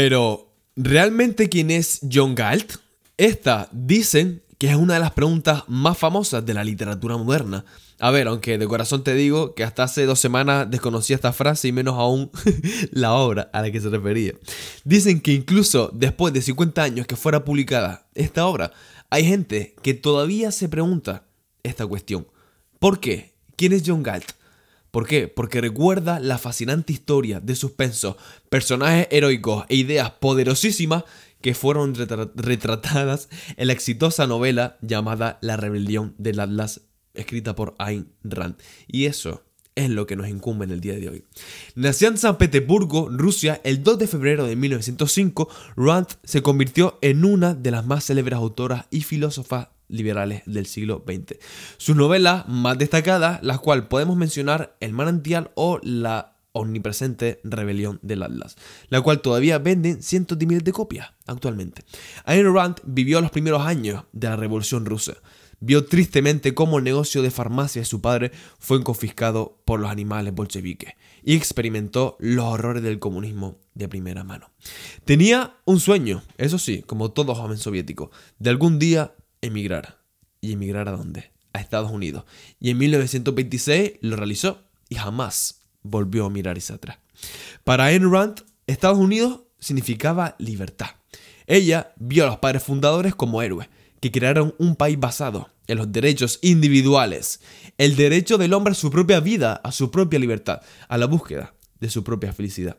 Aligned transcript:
Pero, 0.00 0.54
¿realmente 0.76 1.48
quién 1.48 1.72
es 1.72 1.98
John 2.08 2.36
Galt? 2.36 2.74
Esta, 3.16 3.68
dicen, 3.72 4.44
que 4.56 4.70
es 4.70 4.76
una 4.76 4.94
de 4.94 5.00
las 5.00 5.10
preguntas 5.10 5.64
más 5.66 5.98
famosas 5.98 6.46
de 6.46 6.54
la 6.54 6.62
literatura 6.62 7.16
moderna. 7.16 7.64
A 7.98 8.12
ver, 8.12 8.28
aunque 8.28 8.58
de 8.58 8.68
corazón 8.68 9.02
te 9.02 9.14
digo 9.14 9.56
que 9.56 9.64
hasta 9.64 9.82
hace 9.82 10.06
dos 10.06 10.20
semanas 10.20 10.70
desconocía 10.70 11.16
esta 11.16 11.32
frase 11.32 11.66
y 11.66 11.72
menos 11.72 11.96
aún 11.96 12.30
la 12.92 13.14
obra 13.14 13.50
a 13.52 13.60
la 13.60 13.72
que 13.72 13.80
se 13.80 13.88
refería. 13.88 14.34
Dicen 14.84 15.20
que 15.20 15.32
incluso 15.32 15.90
después 15.92 16.32
de 16.32 16.42
50 16.42 16.80
años 16.80 17.06
que 17.08 17.16
fuera 17.16 17.44
publicada 17.44 18.06
esta 18.14 18.46
obra, 18.46 18.70
hay 19.10 19.24
gente 19.24 19.74
que 19.82 19.94
todavía 19.94 20.52
se 20.52 20.68
pregunta 20.68 21.24
esta 21.64 21.84
cuestión. 21.84 22.28
¿Por 22.78 23.00
qué? 23.00 23.34
¿Quién 23.56 23.72
es 23.72 23.82
John 23.84 24.04
Galt? 24.04 24.37
¿Por 24.90 25.06
qué? 25.06 25.28
Porque 25.28 25.60
recuerda 25.60 26.18
la 26.18 26.38
fascinante 26.38 26.92
historia 26.92 27.40
de 27.40 27.54
suspenso, 27.54 28.16
personajes 28.48 29.08
heroicos 29.10 29.64
e 29.68 29.76
ideas 29.76 30.10
poderosísimas 30.12 31.04
que 31.40 31.54
fueron 31.54 31.94
retratadas 32.34 33.28
en 33.56 33.66
la 33.66 33.72
exitosa 33.72 34.26
novela 34.26 34.78
llamada 34.80 35.38
La 35.40 35.56
rebelión 35.56 36.14
del 36.18 36.40
Atlas, 36.40 36.82
escrita 37.14 37.54
por 37.54 37.74
Ayn 37.78 38.12
Rand. 38.24 38.56
Y 38.86 39.04
eso 39.04 39.44
es 39.74 39.90
lo 39.90 40.06
que 40.06 40.16
nos 40.16 40.28
incumbe 40.28 40.64
en 40.64 40.72
el 40.72 40.80
día 40.80 40.94
de 40.94 41.08
hoy. 41.08 41.24
Nació 41.76 42.08
en 42.08 42.18
San 42.18 42.36
Petersburgo, 42.36 43.08
Rusia, 43.10 43.60
el 43.62 43.84
2 43.84 43.98
de 43.98 44.06
febrero 44.08 44.46
de 44.46 44.56
1905, 44.56 45.48
Rand 45.76 46.08
se 46.24 46.42
convirtió 46.42 46.98
en 47.02 47.24
una 47.24 47.54
de 47.54 47.70
las 47.70 47.86
más 47.86 48.04
célebres 48.04 48.38
autoras 48.38 48.86
y 48.90 49.02
filósofas 49.02 49.68
liberales 49.88 50.42
del 50.46 50.66
siglo 50.66 51.04
XX. 51.06 51.38
Sus 51.76 51.96
novelas 51.96 52.48
más 52.48 52.78
destacadas, 52.78 53.42
las 53.42 53.60
cuales 53.60 53.86
podemos 53.86 54.16
mencionar 54.16 54.76
El 54.80 54.92
manantial 54.92 55.50
o 55.54 55.80
La 55.82 56.38
omnipresente 56.52 57.40
rebelión 57.44 57.98
del 58.02 58.22
Atlas, 58.22 58.56
la 58.88 59.00
cual 59.00 59.20
todavía 59.20 59.58
venden 59.58 60.02
cientos 60.02 60.38
de 60.38 60.46
miles 60.46 60.64
de 60.64 60.72
copias 60.72 61.12
actualmente. 61.26 61.84
Ayn 62.24 62.52
Rand 62.52 62.76
vivió 62.84 63.20
los 63.20 63.30
primeros 63.30 63.62
años 63.62 64.04
de 64.12 64.28
la 64.28 64.36
Revolución 64.36 64.84
Rusa. 64.84 65.14
Vio 65.60 65.86
tristemente 65.86 66.54
cómo 66.54 66.78
el 66.78 66.84
negocio 66.84 67.20
de 67.20 67.32
farmacia 67.32 67.82
de 67.82 67.86
su 67.86 68.00
padre 68.00 68.30
fue 68.60 68.82
confiscado 68.84 69.60
por 69.64 69.80
los 69.80 69.90
animales 69.90 70.32
bolcheviques 70.32 70.92
y 71.24 71.34
experimentó 71.34 72.16
los 72.20 72.44
horrores 72.44 72.82
del 72.82 73.00
comunismo 73.00 73.58
de 73.74 73.88
primera 73.88 74.22
mano. 74.22 74.50
Tenía 75.04 75.56
un 75.64 75.80
sueño, 75.80 76.22
eso 76.36 76.58
sí, 76.58 76.82
como 76.82 77.10
todo 77.10 77.34
joven 77.34 77.58
soviético, 77.58 78.12
de 78.38 78.50
algún 78.50 78.78
día 78.78 79.14
emigrar. 79.42 79.98
¿Y 80.40 80.52
emigrar 80.52 80.88
a 80.88 80.92
dónde? 80.92 81.32
A 81.52 81.60
Estados 81.60 81.90
Unidos. 81.90 82.24
Y 82.60 82.70
en 82.70 82.78
1926 82.78 83.92
lo 84.00 84.16
realizó 84.16 84.62
y 84.88 84.96
jamás 84.96 85.62
volvió 85.82 86.26
a 86.26 86.30
mirar 86.30 86.56
hacia 86.56 86.76
atrás. 86.76 86.98
Para 87.64 87.86
Ayn 87.86 88.10
Rand, 88.10 88.44
Estados 88.66 88.98
Unidos 88.98 89.40
significaba 89.58 90.36
libertad. 90.38 90.90
Ella 91.46 91.92
vio 91.96 92.24
a 92.24 92.26
los 92.28 92.38
padres 92.38 92.62
fundadores 92.62 93.14
como 93.14 93.42
héroes, 93.42 93.68
que 94.00 94.12
crearon 94.12 94.54
un 94.58 94.76
país 94.76 94.98
basado 94.98 95.50
en 95.66 95.78
los 95.78 95.90
derechos 95.90 96.38
individuales, 96.42 97.40
el 97.76 97.96
derecho 97.96 98.38
del 98.38 98.54
hombre 98.54 98.72
a 98.72 98.74
su 98.74 98.90
propia 98.90 99.20
vida, 99.20 99.54
a 99.64 99.72
su 99.72 99.90
propia 99.90 100.18
libertad, 100.18 100.62
a 100.88 100.98
la 100.98 101.06
búsqueda 101.06 101.54
de 101.80 101.90
su 101.90 102.04
propia 102.04 102.32
felicidad. 102.32 102.76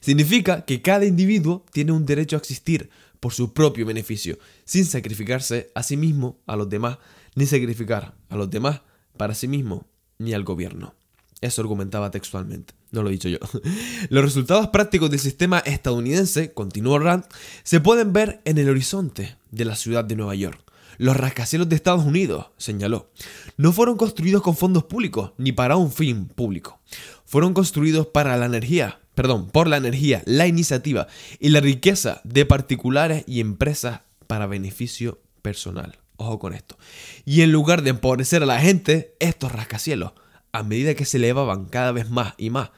Significa 0.00 0.64
que 0.64 0.82
cada 0.82 1.04
individuo 1.04 1.64
tiene 1.72 1.92
un 1.92 2.06
derecho 2.06 2.36
a 2.36 2.40
existir 2.40 2.90
por 3.20 3.32
su 3.32 3.52
propio 3.52 3.86
beneficio, 3.86 4.38
sin 4.64 4.84
sacrificarse 4.84 5.70
a 5.74 5.82
sí 5.82 5.96
mismo, 5.96 6.38
a 6.46 6.56
los 6.56 6.68
demás, 6.68 6.98
ni 7.34 7.46
sacrificar 7.46 8.14
a 8.28 8.36
los 8.36 8.50
demás 8.50 8.82
para 9.16 9.34
sí 9.34 9.48
mismo, 9.48 9.86
ni 10.18 10.32
al 10.32 10.44
gobierno. 10.44 10.94
Eso 11.40 11.62
argumentaba 11.62 12.10
textualmente, 12.10 12.74
no 12.90 13.02
lo 13.02 13.08
he 13.08 13.12
dicho 13.12 13.28
yo. 13.28 13.38
Los 14.10 14.24
resultados 14.24 14.68
prácticos 14.68 15.08
del 15.08 15.20
sistema 15.20 15.60
estadounidense, 15.60 16.52
continuó 16.52 16.98
Rand, 16.98 17.24
se 17.62 17.80
pueden 17.80 18.12
ver 18.12 18.40
en 18.44 18.58
el 18.58 18.68
horizonte 18.68 19.36
de 19.52 19.64
la 19.64 19.76
ciudad 19.76 20.04
de 20.04 20.16
Nueva 20.16 20.34
York. 20.34 20.60
Los 20.96 21.16
rascacielos 21.16 21.68
de 21.68 21.76
Estados 21.76 22.04
Unidos, 22.04 22.46
señaló, 22.56 23.12
no 23.56 23.72
fueron 23.72 23.96
construidos 23.96 24.42
con 24.42 24.56
fondos 24.56 24.84
públicos 24.84 25.30
ni 25.38 25.52
para 25.52 25.76
un 25.76 25.92
fin 25.92 26.26
público. 26.26 26.80
Fueron 27.24 27.54
construidos 27.54 28.08
para 28.08 28.36
la 28.36 28.46
energía, 28.46 29.00
perdón, 29.18 29.50
por 29.50 29.66
la 29.66 29.78
energía, 29.78 30.22
la 30.26 30.46
iniciativa 30.46 31.08
y 31.40 31.48
la 31.48 31.58
riqueza 31.58 32.20
de 32.22 32.46
particulares 32.46 33.24
y 33.26 33.40
empresas 33.40 34.02
para 34.28 34.46
beneficio 34.46 35.20
personal. 35.42 35.98
Ojo 36.18 36.38
con 36.38 36.54
esto. 36.54 36.78
Y 37.24 37.42
en 37.42 37.50
lugar 37.50 37.82
de 37.82 37.90
empobrecer 37.90 38.44
a 38.44 38.46
la 38.46 38.60
gente, 38.60 39.16
estos 39.18 39.50
rascacielos 39.50 40.12
a 40.52 40.62
medida 40.62 40.94
que 40.94 41.04
se 41.04 41.16
elevaban 41.16 41.64
cada 41.64 41.90
vez 41.90 42.10
más 42.10 42.34
y 42.38 42.50
más, 42.50 42.70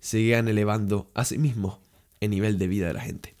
seguían 0.00 0.48
elevando 0.48 1.10
a 1.12 1.26
sí 1.26 1.36
mismos 1.36 1.76
el 2.20 2.30
nivel 2.30 2.56
de 2.56 2.68
vida 2.68 2.86
de 2.86 2.94
la 2.94 3.02
gente. 3.02 3.34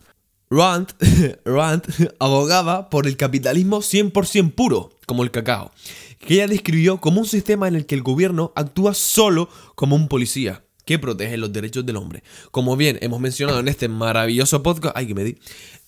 Rand, 0.50 0.88
Rand 1.46 1.84
abogaba 2.18 2.90
por 2.90 3.06
el 3.06 3.16
capitalismo 3.16 3.78
100% 3.78 4.52
puro, 4.54 4.90
como 5.06 5.22
el 5.22 5.30
cacao, 5.30 5.72
que 6.18 6.34
ella 6.34 6.48
describió 6.48 7.00
como 7.00 7.20
un 7.20 7.26
sistema 7.26 7.66
en 7.66 7.76
el 7.76 7.86
que 7.86 7.94
el 7.94 8.02
gobierno 8.02 8.52
actúa 8.56 8.92
solo 8.92 9.48
como 9.74 9.96
un 9.96 10.08
policía 10.08 10.62
que 10.84 10.98
protege 10.98 11.36
los 11.36 11.52
derechos 11.52 11.86
del 11.86 11.96
hombre. 11.96 12.22
Como 12.50 12.76
bien 12.76 12.98
hemos 13.02 13.20
mencionado 13.20 13.60
en 13.60 13.68
este 13.68 13.88
maravilloso 13.88 14.62
podcast, 14.62 14.96
ay 14.96 15.06
que 15.06 15.14
me 15.14 15.36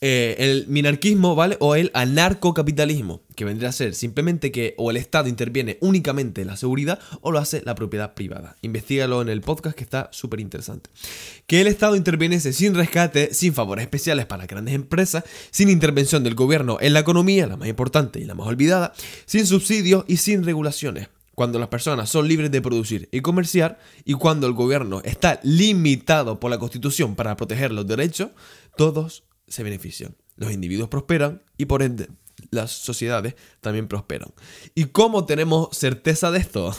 eh, 0.01 0.37
el 0.39 0.67
minarquismo, 0.69 1.35
¿vale? 1.35 1.57
O 1.61 1.77
el 1.77 1.91
anarcocapitalismo, 1.95 3.23
que 3.35 3.47
vendría 3.47 3.71
a 3.71 3.73
ser 3.73 3.95
simplemente 3.95 4.53
que 4.53 4.75
o 4.77 4.91
el 4.91 4.99
Estado 4.99 5.29
interviene 5.29 5.79
únicamente 5.81 6.43
en 6.43 6.49
la 6.49 6.59
seguridad 6.59 6.99
o 7.23 7.33
lo 7.33 7.39
hace 7.39 7.63
la 7.65 7.75
propiedad 7.75 8.13
privada. 8.13 8.57
Investígalo 8.61 9.23
en 9.23 9.31
el 9.31 9.41
podcast 9.41 9.75
que 9.75 9.83
está 9.83 10.11
súper 10.13 10.41
interesante. 10.41 10.91
Que 11.47 11.63
el 11.63 11.69
Estado 11.69 11.97
interviene 11.97 12.39
sin 12.39 12.75
rescate, 12.75 13.33
sin 13.33 13.55
favores 13.55 13.85
especiales 13.85 14.27
para 14.27 14.47
grandes 14.47 14.75
empresas, 14.75 15.25
sin 15.51 15.71
intervención 15.71 16.23
del 16.23 16.35
gobierno 16.35 16.77
en 16.81 16.93
la 16.93 17.01
economía, 17.01 17.47
la 17.47 17.57
más 17.57 17.69
importante 17.69 18.21
y 18.21 18.25
la 18.25 18.35
más 18.35 18.47
olvidada, 18.47 18.93
sin 19.25 19.47
subsidios 19.47 20.05
y 20.07 20.19
sin 20.19 20.45
regulaciones 20.45 21.09
cuando 21.35 21.59
las 21.59 21.69
personas 21.69 22.11
son 22.11 22.29
libres 22.29 22.51
de 22.51 22.63
producir 22.63 23.09
y 23.13 23.21
comerciar 23.21 23.79
y 24.05 24.15
cuando 24.15 24.47
el 24.47 24.53
gobierno 24.53 25.01
está 25.05 25.41
limitado 25.43 26.41
por 26.41 26.51
la 26.51 26.59
Constitución 26.59 27.15
para 27.15 27.37
proteger 27.37 27.73
los 27.73 27.87
derechos, 27.87 28.31
todos 28.77 29.25
se 29.49 29.63
benefician. 29.63 30.17
Los 30.37 30.53
individuos 30.53 30.89
prosperan 30.89 31.43
y 31.57 31.67
por 31.67 31.83
ende 31.83 32.09
las 32.51 32.73
sociedades 32.73 33.35
también 33.61 33.89
prosperan. 33.89 34.33
¿Y 34.75 34.87
cómo 34.87 35.25
tenemos 35.25 35.69
certeza 35.77 36.31
de 36.31 36.39
esto? 36.39 36.75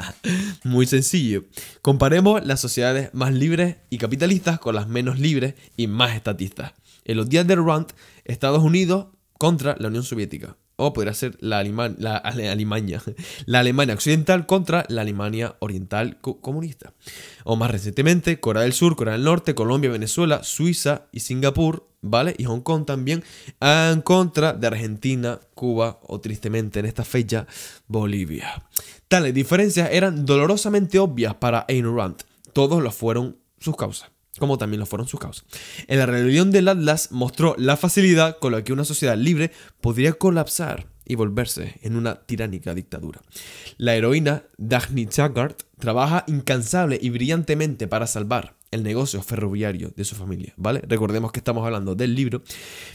Muy 0.64 0.86
sencillo. 0.86 1.44
Comparemos 1.82 2.44
las 2.44 2.60
sociedades 2.60 3.12
más 3.14 3.32
libres 3.32 3.76
y 3.90 3.98
capitalistas 3.98 4.58
con 4.58 4.74
las 4.74 4.88
menos 4.88 5.18
libres 5.18 5.54
y 5.76 5.86
más 5.86 6.14
estatistas. 6.14 6.74
En 7.04 7.16
los 7.16 7.28
días 7.28 7.46
de 7.46 7.56
Rand, 7.56 7.88
Estados 8.24 8.62
Unidos 8.62 9.06
contra 9.38 9.76
la 9.78 9.88
Unión 9.88 10.04
Soviética 10.04 10.56
o 10.80 10.92
podría 10.92 11.14
ser 11.14 11.36
la, 11.40 11.62
la, 11.98 12.16
Alemania, 12.16 13.02
la 13.46 13.60
Alemania 13.60 13.94
occidental 13.94 14.46
contra 14.46 14.84
la 14.88 15.02
Alemania 15.02 15.56
oriental 15.58 16.18
comunista. 16.20 16.92
O 17.44 17.56
más 17.56 17.70
recientemente, 17.70 18.40
Corea 18.40 18.62
del 18.62 18.72
Sur, 18.72 18.96
Corea 18.96 19.12
del 19.12 19.24
Norte, 19.24 19.54
Colombia, 19.54 19.90
Venezuela, 19.90 20.42
Suiza 20.42 21.06
y 21.12 21.20
Singapur, 21.20 21.86
¿vale? 22.00 22.34
Y 22.38 22.44
Hong 22.44 22.60
Kong 22.62 22.86
también, 22.86 23.22
en 23.60 24.00
contra 24.00 24.54
de 24.54 24.66
Argentina, 24.66 25.38
Cuba 25.54 26.00
o 26.06 26.20
tristemente 26.20 26.80
en 26.80 26.86
esta 26.86 27.04
fecha, 27.04 27.46
Bolivia. 27.86 28.62
Tales 29.08 29.34
diferencias 29.34 29.90
eran 29.92 30.24
dolorosamente 30.24 30.98
obvias 30.98 31.34
para 31.34 31.66
Ayn 31.68 31.94
Rand. 31.94 32.16
Todos 32.52 32.82
lo 32.82 32.90
fueron 32.90 33.36
sus 33.58 33.76
causas 33.76 34.10
como 34.38 34.58
también 34.58 34.80
lo 34.80 34.86
fueron 34.86 35.08
sus 35.08 35.20
causas. 35.20 35.44
En 35.86 35.98
la 35.98 36.06
rebelión 36.06 36.50
del 36.50 36.68
Atlas 36.68 37.08
mostró 37.10 37.54
la 37.58 37.76
facilidad 37.76 38.38
con 38.38 38.52
la 38.52 38.64
que 38.64 38.72
una 38.72 38.84
sociedad 38.84 39.16
libre 39.16 39.50
podría 39.80 40.12
colapsar 40.12 40.86
y 41.04 41.16
volverse 41.16 41.80
en 41.82 41.96
una 41.96 42.14
tiránica 42.14 42.72
dictadura. 42.72 43.20
La 43.78 43.96
heroína 43.96 44.44
Daphne 44.58 45.06
Taggart 45.06 45.62
trabaja 45.78 46.24
incansable 46.28 46.98
y 47.02 47.10
brillantemente 47.10 47.88
para 47.88 48.06
salvar 48.06 48.54
el 48.70 48.84
negocio 48.84 49.20
ferroviario 49.20 49.92
de 49.96 50.04
su 50.04 50.14
familia, 50.14 50.54
¿vale? 50.56 50.80
Recordemos 50.86 51.32
que 51.32 51.40
estamos 51.40 51.64
hablando 51.66 51.96
del 51.96 52.14
libro, 52.14 52.42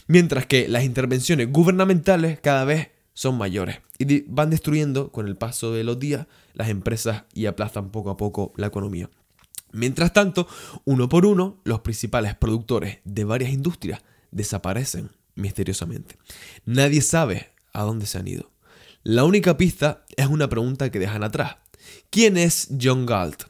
mientras 0.06 0.46
que 0.46 0.68
las 0.68 0.84
intervenciones 0.84 1.52
gubernamentales 1.52 2.40
cada 2.40 2.64
vez 2.64 2.88
son 3.12 3.36
mayores 3.36 3.80
y 3.98 4.22
van 4.22 4.50
destruyendo 4.50 5.12
con 5.12 5.26
el 5.26 5.36
paso 5.36 5.72
de 5.72 5.84
los 5.84 5.98
días 5.98 6.26
las 6.54 6.70
empresas 6.70 7.24
y 7.34 7.46
aplastan 7.46 7.90
poco 7.90 8.10
a 8.10 8.16
poco 8.16 8.52
la 8.56 8.68
economía. 8.68 9.10
Mientras 9.76 10.14
tanto, 10.14 10.48
uno 10.86 11.06
por 11.06 11.26
uno, 11.26 11.60
los 11.64 11.80
principales 11.80 12.34
productores 12.34 13.00
de 13.04 13.24
varias 13.24 13.52
industrias 13.52 14.02
desaparecen 14.30 15.10
misteriosamente. 15.34 16.16
Nadie 16.64 17.02
sabe 17.02 17.50
a 17.74 17.82
dónde 17.82 18.06
se 18.06 18.16
han 18.16 18.26
ido. 18.26 18.50
La 19.02 19.24
única 19.24 19.58
pista 19.58 20.06
es 20.16 20.28
una 20.28 20.48
pregunta 20.48 20.90
que 20.90 20.98
dejan 20.98 21.22
atrás. 21.22 21.56
¿Quién 22.08 22.38
es 22.38 22.68
John 22.80 23.04
Galt? 23.04 23.44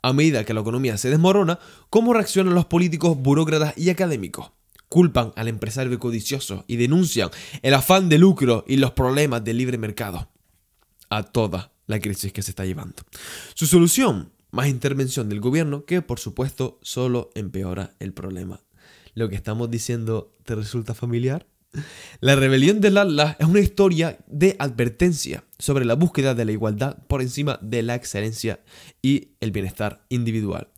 A 0.00 0.14
medida 0.14 0.44
que 0.44 0.54
la 0.54 0.62
economía 0.62 0.96
se 0.96 1.10
desmorona, 1.10 1.58
¿cómo 1.90 2.14
reaccionan 2.14 2.54
los 2.54 2.64
políticos, 2.64 3.18
burócratas 3.18 3.76
y 3.76 3.90
académicos? 3.90 4.52
Culpan 4.88 5.34
al 5.36 5.48
empresario 5.48 5.98
codicioso 5.98 6.64
y 6.66 6.76
denuncian 6.76 7.28
el 7.60 7.74
afán 7.74 8.08
de 8.08 8.16
lucro 8.16 8.64
y 8.66 8.76
los 8.76 8.92
problemas 8.92 9.44
del 9.44 9.58
libre 9.58 9.76
mercado 9.76 10.30
a 11.10 11.24
toda 11.24 11.72
la 11.86 12.00
crisis 12.00 12.32
que 12.32 12.40
se 12.40 12.52
está 12.52 12.64
llevando. 12.64 13.02
Su 13.54 13.66
solución 13.66 14.32
más 14.50 14.68
intervención 14.68 15.28
del 15.28 15.40
gobierno 15.40 15.84
que 15.84 16.02
por 16.02 16.18
supuesto 16.18 16.78
solo 16.82 17.30
empeora 17.34 17.94
el 17.98 18.12
problema. 18.12 18.60
lo 19.14 19.28
que 19.28 19.36
estamos 19.36 19.70
diciendo 19.70 20.32
te 20.44 20.54
resulta 20.54 20.94
familiar? 20.94 21.46
La 22.20 22.34
rebelión 22.34 22.80
del 22.80 22.96
Atlas 22.96 23.36
es 23.38 23.46
una 23.46 23.60
historia 23.60 24.18
de 24.26 24.56
advertencia 24.58 25.44
sobre 25.58 25.84
la 25.84 25.94
búsqueda 25.94 26.34
de 26.34 26.44
la 26.44 26.52
igualdad 26.52 26.98
por 27.08 27.20
encima 27.20 27.58
de 27.60 27.82
la 27.82 27.94
excelencia 27.94 28.60
y 29.02 29.32
el 29.40 29.50
bienestar 29.50 30.04
individual. 30.08 30.68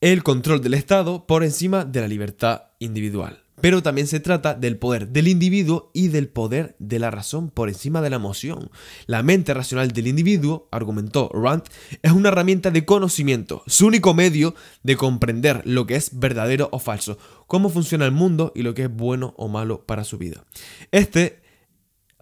El 0.00 0.22
control 0.22 0.62
del 0.62 0.74
Estado 0.74 1.26
por 1.26 1.44
encima 1.44 1.84
de 1.84 2.00
la 2.00 2.08
libertad 2.08 2.62
individual. 2.78 3.41
Pero 3.60 3.82
también 3.82 4.06
se 4.06 4.18
trata 4.18 4.54
del 4.54 4.76
poder 4.76 5.08
del 5.08 5.28
individuo 5.28 5.90
y 5.94 6.08
del 6.08 6.28
poder 6.28 6.74
de 6.78 6.98
la 6.98 7.10
razón 7.10 7.50
por 7.50 7.68
encima 7.68 8.00
de 8.00 8.10
la 8.10 8.16
emoción. 8.16 8.70
La 9.06 9.22
mente 9.22 9.54
racional 9.54 9.92
del 9.92 10.06
individuo, 10.06 10.68
argumentó 10.72 11.30
Rand, 11.32 11.64
es 12.02 12.12
una 12.12 12.30
herramienta 12.30 12.70
de 12.70 12.84
conocimiento, 12.84 13.62
su 13.66 13.86
único 13.86 14.14
medio 14.14 14.54
de 14.82 14.96
comprender 14.96 15.62
lo 15.64 15.86
que 15.86 15.96
es 15.96 16.18
verdadero 16.18 16.68
o 16.72 16.78
falso, 16.78 17.18
cómo 17.46 17.68
funciona 17.68 18.04
el 18.04 18.12
mundo 18.12 18.52
y 18.54 18.62
lo 18.62 18.74
que 18.74 18.84
es 18.84 18.94
bueno 18.94 19.34
o 19.36 19.48
malo 19.48 19.84
para 19.86 20.04
su 20.04 20.18
vida. 20.18 20.44
Este 20.90 21.42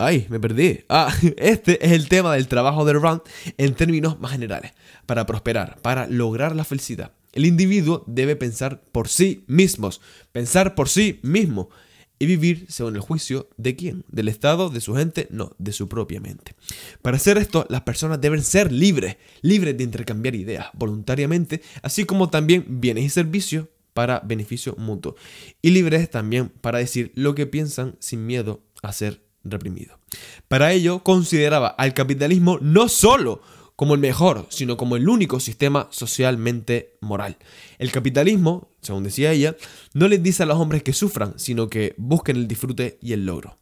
Ay, 0.02 0.26
me 0.30 0.40
perdí. 0.40 0.80
Ah, 0.88 1.12
este 1.36 1.84
es 1.84 1.92
el 1.92 2.08
tema 2.08 2.32
del 2.32 2.48
trabajo 2.48 2.86
de 2.86 2.94
Rand 2.94 3.20
en 3.58 3.74
términos 3.74 4.18
más 4.18 4.32
generales. 4.32 4.72
Para 5.04 5.26
prosperar, 5.26 5.76
para 5.82 6.06
lograr 6.06 6.56
la 6.56 6.64
felicidad, 6.64 7.12
el 7.32 7.46
individuo 7.46 8.04
debe 8.06 8.36
pensar 8.36 8.82
por 8.92 9.08
sí 9.08 9.44
mismos, 9.46 10.00
pensar 10.32 10.74
por 10.74 10.88
sí 10.88 11.20
mismo 11.22 11.70
y 12.18 12.26
vivir 12.26 12.66
según 12.68 12.96
el 12.96 13.00
juicio 13.00 13.48
de 13.56 13.76
quién, 13.76 14.04
del 14.08 14.28
Estado, 14.28 14.68
de 14.68 14.82
su 14.82 14.94
gente, 14.94 15.26
no, 15.30 15.54
de 15.58 15.72
su 15.72 15.88
propia 15.88 16.20
mente. 16.20 16.54
Para 17.00 17.16
hacer 17.16 17.38
esto, 17.38 17.66
las 17.70 17.80
personas 17.80 18.20
deben 18.20 18.42
ser 18.42 18.70
libres, 18.70 19.16
libres 19.40 19.76
de 19.76 19.84
intercambiar 19.84 20.34
ideas 20.34 20.66
voluntariamente, 20.74 21.62
así 21.82 22.04
como 22.04 22.28
también 22.28 22.66
bienes 22.80 23.04
y 23.04 23.08
servicios 23.08 23.68
para 23.94 24.20
beneficio 24.20 24.74
mutuo, 24.76 25.16
y 25.62 25.70
libres 25.70 26.10
también 26.10 26.50
para 26.50 26.78
decir 26.78 27.10
lo 27.14 27.34
que 27.34 27.46
piensan 27.46 27.96
sin 28.00 28.26
miedo 28.26 28.60
a 28.82 28.92
ser 28.92 29.22
reprimido. 29.42 29.98
Para 30.46 30.72
ello, 30.72 31.02
consideraba 31.02 31.68
al 31.68 31.94
capitalismo 31.94 32.58
no 32.60 32.88
solo 32.88 33.40
como 33.80 33.94
el 33.94 34.00
mejor, 34.00 34.44
sino 34.50 34.76
como 34.76 34.96
el 34.96 35.08
único 35.08 35.40
sistema 35.40 35.88
socialmente 35.90 36.98
moral. 37.00 37.38
El 37.78 37.90
capitalismo, 37.90 38.68
según 38.82 39.04
decía 39.04 39.32
ella, 39.32 39.56
no 39.94 40.06
les 40.06 40.22
dice 40.22 40.42
a 40.42 40.46
los 40.46 40.58
hombres 40.58 40.82
que 40.82 40.92
sufran, 40.92 41.38
sino 41.38 41.70
que 41.70 41.94
busquen 41.96 42.36
el 42.36 42.46
disfrute 42.46 42.98
y 43.00 43.14
el 43.14 43.24
logro. 43.24 43.56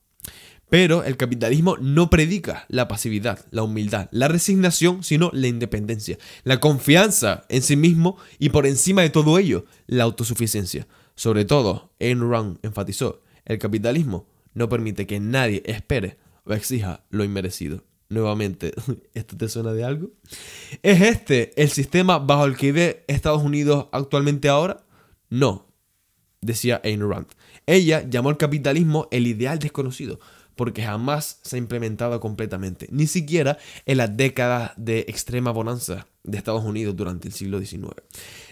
Pero 0.69 1.05
el 1.05 1.17
capitalismo 1.17 1.77
no 1.77 2.11
predica 2.11 2.67
la 2.67 2.89
pasividad, 2.89 3.47
la 3.53 3.63
humildad, 3.63 4.09
la 4.11 4.27
resignación, 4.27 5.05
sino 5.05 5.31
la 5.33 5.47
independencia, 5.47 6.19
la 6.43 6.59
confianza 6.59 7.45
en 7.49 7.63
sí 7.63 7.77
mismo 7.77 8.17
y 8.41 8.49
por 8.49 8.67
encima 8.67 9.03
de 9.03 9.11
todo 9.11 9.39
ello, 9.39 9.67
la 9.87 10.03
autosuficiencia. 10.03 10.89
Sobre 11.15 11.45
todo, 11.45 11.93
Ayn 12.01 12.29
Rand 12.29 12.59
enfatizó, 12.63 13.23
el 13.45 13.61
capitalismo 13.61 14.27
no 14.53 14.69
permite 14.69 15.07
que 15.07 15.21
nadie 15.21 15.63
espere 15.65 16.19
o 16.43 16.55
exija 16.55 17.05
lo 17.09 17.23
inmerecido. 17.23 17.85
Nuevamente, 18.11 18.73
¿esto 19.15 19.37
te 19.37 19.49
suena 19.49 19.73
de 19.73 19.85
algo? 19.85 20.11
¿Es 20.83 21.01
este 21.03 21.61
el 21.61 21.69
sistema 21.69 22.19
bajo 22.19 22.47
el 22.47 22.57
que 22.57 22.73
vive 22.73 23.05
Estados 23.07 23.43
Unidos 23.43 23.87
actualmente 23.93 24.49
ahora? 24.49 24.85
No, 25.29 25.67
decía 26.41 26.81
Ayn 26.85 27.07
Rand. 27.07 27.27
Ella 27.67 28.09
llamó 28.09 28.31
al 28.31 28.39
capitalismo 28.39 29.09
el 29.11 29.27
ideal 29.27 29.59
desconocido, 29.59 30.21
porque 30.57 30.83
jamás 30.83 31.41
se 31.43 31.57
ha 31.57 31.59
implementado 31.59 32.19
completamente, 32.19 32.89
ni 32.91 33.07
siquiera 33.07 33.59
en 33.85 33.99
las 33.99 34.17
décadas 34.17 34.73
de 34.79 35.01
extrema 35.01 35.51
bonanza 35.51 36.07
de 36.25 36.39
Estados 36.39 36.65
Unidos 36.65 36.97
durante 36.97 37.29
el 37.29 37.35
siglo 37.35 37.61
XIX. 37.61 37.93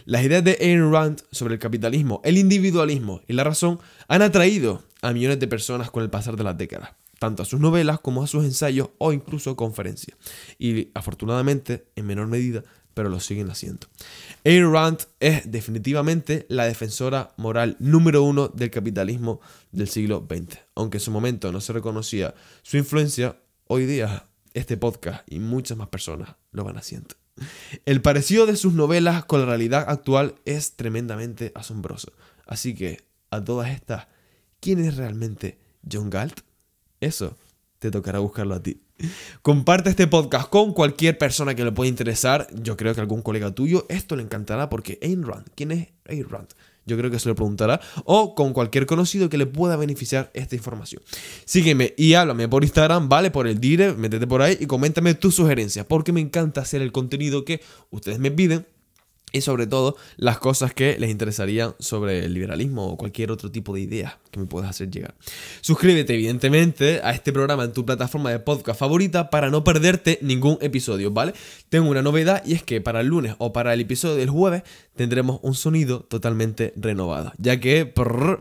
Las 0.05 0.23
ideas 0.23 0.45
de 0.45 0.59
Ayn 0.61 0.93
Rand 0.93 1.23
sobre 1.31 1.55
el 1.55 1.61
capitalismo, 1.61 2.21
el 2.25 2.37
individualismo 2.37 3.23
y 3.27 3.33
la 3.33 3.45
razón 3.45 3.81
han 4.07 4.21
atraído 4.21 4.83
a 5.01 5.15
millones 5.15 5.41
de 5.41 5.49
personas 5.49 5.91
con 5.91 6.03
el 6.03 6.11
pasar 6.11 6.37
de 6.37 6.45
las 6.45 6.59
décadas 6.59 6.91
tanto 7.19 7.43
a 7.43 7.47
sus 7.47 7.61
novelas 7.61 8.01
como 8.01 8.23
a 8.23 8.27
sus 8.27 8.45
ensayos 8.45 8.91
o 8.99 9.13
incluso 9.13 9.57
conferencias. 9.57 10.17
Y 10.59 10.91
afortunadamente, 10.95 11.87
en 11.97 12.07
menor 12.07 12.27
medida, 12.27 12.63
pero 12.95 13.11
lo 13.11 13.21
siguen 13.21 13.51
haciendo. 13.51 13.87
Ayn 14.45 14.73
Rand 14.73 15.01
es 15.21 15.51
definitivamente 15.51 16.47
la 16.49 16.65
defensora 16.65 17.35
moral 17.37 17.77
número 17.79 18.23
uno 18.23 18.49
del 18.49 18.71
capitalismo 18.71 19.41
del 19.71 19.89
siglo 19.89 20.27
XX. 20.27 20.59
Aunque 20.75 20.97
en 20.97 21.03
su 21.03 21.11
momento 21.11 21.53
no 21.53 21.61
se 21.61 21.75
reconocía 21.75 22.35
su 22.63 22.79
influencia, 22.79 23.37
hoy 23.67 23.85
día 23.85 24.25
este 24.55 24.79
podcast 24.79 25.31
y 25.31 25.41
muchas 25.41 25.77
más 25.77 25.89
personas 25.89 26.37
lo 26.53 26.65
van 26.65 26.79
haciendo. 26.79 27.17
El 27.85 28.01
parecido 28.01 28.47
de 28.47 28.57
sus 28.57 28.73
novelas 28.73 29.27
con 29.27 29.41
la 29.41 29.47
realidad 29.47 29.85
actual 29.89 30.37
es 30.47 30.77
tremendamente 30.77 31.53
asombroso. 31.55 32.13
Así 32.47 32.75
que, 32.75 33.07
a 33.31 33.45
todas 33.45 33.71
estas, 33.71 34.07
¿quién 34.61 34.83
es 34.83 34.97
realmente 34.97 35.59
John 35.91 36.09
Galt? 36.09 36.46
Eso 37.01 37.37
te 37.79 37.91
tocará 37.91 38.19
buscarlo 38.19 38.55
a 38.55 38.63
ti. 38.63 38.81
Comparte 39.43 39.91
este 39.91 40.07
podcast 40.07 40.49
con 40.49 40.73
cualquier 40.73 41.19
persona 41.19 41.55
que 41.55 41.65
le 41.65 41.73
pueda 41.73 41.89
interesar. 41.89 42.47
Yo 42.63 42.77
creo 42.77 42.95
que 42.95 43.01
algún 43.01 43.23
colega 43.23 43.55
tuyo 43.55 43.85
esto 43.89 44.17
le 44.17 44.23
encantará 44.23 44.71
porque 44.71 44.99
Ayn 45.03 45.23
Rand, 45.23 45.47
¿quién 45.55 45.73
es 45.73 45.89
Ayn 46.07 46.29
Rand? 46.29 46.49
Yo 46.87 46.97
creo 46.97 47.11
que 47.11 47.19
se 47.19 47.29
lo 47.29 47.35
preguntará. 47.35 47.81
O 48.05 48.35
con 48.35 48.53
cualquier 48.53 48.87
conocido 48.87 49.29
que 49.29 49.39
le 49.39 49.47
pueda 49.47 49.77
beneficiar 49.77 50.31
esta 50.35 50.55
información. 50.55 51.03
Sígueme 51.45 51.95
y 51.97 52.15
háblame 52.15 52.49
por 52.49 52.63
Instagram, 52.63 53.09
¿vale? 53.09 53.31
Por 53.33 53.49
el 53.49 53.61
dire, 53.61 53.93
métete 53.93 54.27
por 54.27 54.41
ahí 54.41 54.57
y 54.61 54.67
coméntame 54.67 55.15
tus 55.15 55.35
sugerencias. 55.35 55.85
Porque 55.85 56.13
me 56.13 56.21
encanta 56.21 56.61
hacer 56.61 56.83
el 56.83 56.93
contenido 56.93 57.45
que 57.45 57.61
ustedes 57.91 58.21
me 58.21 58.31
piden 58.31 58.67
y 59.33 59.41
sobre 59.41 59.67
todo 59.67 59.97
las 60.17 60.39
cosas 60.39 60.73
que 60.73 60.97
les 60.99 61.11
interesarían 61.11 61.75
sobre 61.79 62.25
el 62.25 62.33
liberalismo 62.33 62.87
o 62.87 62.97
cualquier 62.97 63.33
otro 63.33 63.51
tipo 63.51 63.75
de 63.75 63.81
idea 63.81 64.19
que 64.31 64.39
me 64.39 64.47
puedas 64.47 64.71
hacer 64.71 64.89
llegar. 64.89 65.15
Suscríbete 65.61 66.15
evidentemente 66.15 67.01
a 67.03 67.11
este 67.11 67.33
programa 67.33 67.65
en 67.65 67.73
tu 67.73 67.85
plataforma 67.85 68.31
de 68.31 68.39
podcast 68.39 68.79
favorita 68.79 69.29
para 69.29 69.51
no 69.51 69.65
perderte 69.65 70.21
ningún 70.23 70.59
episodio, 70.61 71.11
¿vale? 71.11 71.35
Tengo 71.69 71.91
una 71.91 72.03
novedad 72.03 72.43
y 72.47 72.55
es 72.55 72.63
que 72.63 72.81
para 72.81 73.01
el 73.01 73.09
lunes 73.09 73.35
o 73.39 73.53
para 73.53 73.75
el 73.75 73.81
episodio 73.81 74.15
del 74.15 74.31
jueves 74.31 74.63
tendremos 74.95 75.41
un 75.43 75.55
sonido 75.55 76.01
totalmente 76.01 76.73
renovado, 76.77 77.33
ya 77.39 77.59
que 77.59 77.93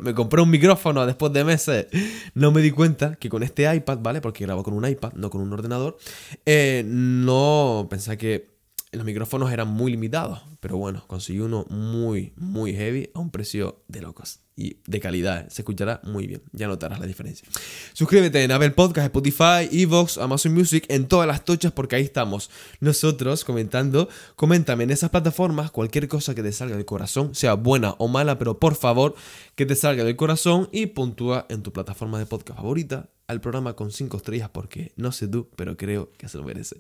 me 0.02 0.14
compré 0.14 0.42
un 0.42 0.50
micrófono 0.50 1.06
después 1.06 1.34
de 1.34 1.44
meses, 1.44 1.88
no 2.36 2.52
me 2.52 2.62
di 2.62 2.72
cuenta 2.72 3.16
que 3.16 3.28
con 3.28 3.42
este 3.42 3.74
iPad, 3.74 3.98
¿vale? 4.02 4.22
Porque 4.22 4.46
grabo 4.46 4.64
con 4.64 4.76
un 4.76 4.88
iPad, 4.88 5.14
no 5.14 5.30
con 5.30 5.42
un 5.42 5.52
ordenador, 5.52 5.98
eh, 6.46 6.84
no 6.86 7.88
pensé 7.90 8.18
que 8.18 8.55
los 8.96 9.06
micrófonos 9.06 9.52
eran 9.52 9.68
muy 9.68 9.92
limitados, 9.92 10.42
pero 10.60 10.78
bueno, 10.78 11.04
conseguí 11.08 11.40
uno 11.40 11.66
muy, 11.70 12.34
muy 12.36 12.74
heavy 12.74 13.10
a 13.14 13.20
un 13.20 13.30
precio 13.30 13.84
de 13.88 14.02
locos 14.02 14.45
y 14.56 14.78
de 14.86 15.00
calidad. 15.00 15.50
Se 15.50 15.62
escuchará 15.62 16.02
muy 16.04 16.28
bien, 16.28 16.42
ya 16.52 16.68
notarás 16.68 17.00
la 17.00 17.06
diferencia. 17.06 17.48
Suscríbete 17.94 18.44
en 18.44 18.52
Apple 18.52 18.72
Podcast, 18.72 19.06
Spotify, 19.06 19.70
Evox, 19.72 20.18
Amazon 20.18 20.54
Music, 20.54 20.86
en 20.88 21.08
todas 21.08 21.28
las 21.28 21.44
tochas 21.44 21.72
porque 21.72 21.98
ahí 21.98 22.04
estamos 22.04 22.50
nosotros 22.80 23.44
comentando. 23.44 24.08
Coméntame 24.36 24.86
en 24.86 24.92
esas 24.92 25.10
plataformas 25.10 25.72
cualquier 25.72 26.08
cosa 26.08 26.36
que 26.36 26.44
te 26.44 26.52
salga 26.52 26.76
del 26.76 26.86
corazón, 26.86 27.36
sea 27.36 27.56
buena 27.56 27.96
o 27.98 28.08
mala, 28.08 28.38
pero 28.38 28.60
por 28.60 28.76
favor 28.76 29.16
que 29.56 29.66
te 29.66 29.76
salga 29.76 30.04
del 30.04 30.16
corazón 30.16 30.70
y 30.72 30.88
puntúa 30.88 31.46
en 31.50 31.62
tu 31.62 31.72
plataforma 31.74 32.20
de 32.20 32.26
podcast 32.26 32.60
favorita 32.60 33.10
al 33.28 33.42
programa 33.42 33.76
con 33.76 33.92
5 33.92 34.18
estrellas 34.18 34.50
porque 34.50 34.92
no 34.96 35.12
sé 35.12 35.28
tú, 35.28 35.50
pero 35.56 35.78
creo 35.78 36.12
que 36.18 36.28
se 36.28 36.38
lo 36.38 36.44
merece. 36.44 36.78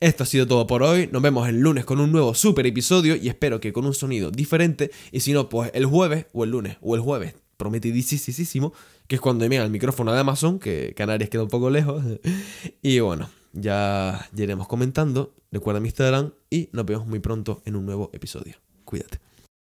Esto 0.00 0.22
ha 0.22 0.26
sido 0.26 0.46
todo 0.46 0.66
por 0.66 0.82
hoy. 0.82 1.08
Nos 1.12 1.22
vemos 1.22 1.48
el 1.48 1.60
lunes 1.60 1.84
con 1.84 2.00
un 2.00 2.12
nuevo 2.12 2.34
super 2.34 2.66
episodio 2.66 3.16
y 3.16 3.28
espero 3.28 3.60
que 3.60 3.72
con 3.72 3.84
un 3.84 3.94
sonido 3.94 4.30
diferente. 4.30 4.90
Y 5.10 5.20
si 5.20 5.32
no, 5.32 5.48
pues 5.48 5.70
el 5.74 5.86
jueves 5.86 6.26
o 6.32 6.44
el 6.44 6.50
lunes 6.50 6.78
o 6.80 6.94
el 6.94 7.00
jueves. 7.00 7.11
Prometidísimo, 7.56 8.72
que 9.06 9.16
es 9.16 9.20
cuando 9.20 9.48
me 9.48 9.56
el 9.56 9.70
micrófono 9.70 10.12
de 10.12 10.20
Amazon, 10.20 10.58
que 10.58 10.94
Canarias 10.96 11.30
queda 11.30 11.44
un 11.44 11.48
poco 11.48 11.70
lejos. 11.70 12.02
y 12.82 13.00
bueno, 13.00 13.28
ya, 13.52 14.28
ya 14.32 14.44
iremos 14.44 14.68
comentando. 14.68 15.34
Recuerda 15.50 15.80
mi 15.80 15.88
Instagram 15.88 16.32
y 16.50 16.68
nos 16.72 16.86
vemos 16.86 17.06
muy 17.06 17.20
pronto 17.20 17.62
en 17.64 17.76
un 17.76 17.86
nuevo 17.86 18.10
episodio. 18.12 18.56
Cuídate. 18.84 19.31